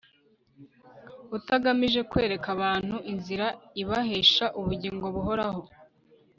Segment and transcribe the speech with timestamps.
[1.37, 3.47] utagamije kwereka abantu inzira
[3.81, 5.61] ibahesha ubugingo buhoraho